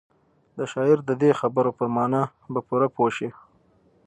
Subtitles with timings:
[0.57, 3.29] د شاعر د دې خبرو پر مانا به پوره پوه شئ.